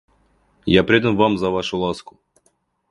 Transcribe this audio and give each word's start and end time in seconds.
Я 0.79 0.83
предан 0.91 1.15
вам 1.21 1.37
за 1.37 1.49
вашу 1.51 1.75
ласку. 1.77 2.19